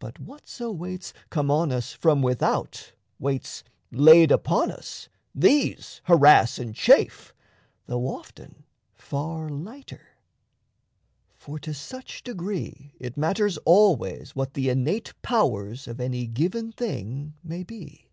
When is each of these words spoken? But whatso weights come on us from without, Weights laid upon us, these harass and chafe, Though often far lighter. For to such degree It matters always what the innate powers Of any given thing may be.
But 0.00 0.20
whatso 0.20 0.70
weights 0.70 1.14
come 1.30 1.50
on 1.50 1.72
us 1.72 1.94
from 1.94 2.20
without, 2.20 2.92
Weights 3.18 3.64
laid 3.90 4.30
upon 4.30 4.70
us, 4.70 5.08
these 5.34 6.02
harass 6.04 6.58
and 6.58 6.74
chafe, 6.74 7.32
Though 7.86 8.06
often 8.06 8.64
far 8.92 9.48
lighter. 9.48 10.08
For 11.36 11.58
to 11.60 11.72
such 11.72 12.22
degree 12.22 12.92
It 13.00 13.16
matters 13.16 13.56
always 13.64 14.36
what 14.36 14.52
the 14.52 14.68
innate 14.68 15.14
powers 15.22 15.88
Of 15.88 16.02
any 16.02 16.26
given 16.26 16.70
thing 16.70 17.32
may 17.42 17.62
be. 17.62 18.10